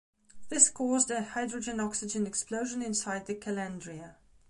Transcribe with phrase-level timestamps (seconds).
[0.49, 4.15] This caused a hydrogen-oxygen explosion inside the calandria.